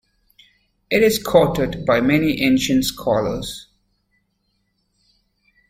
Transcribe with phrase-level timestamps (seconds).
[0.89, 3.67] It is quoted by many ancient scholars.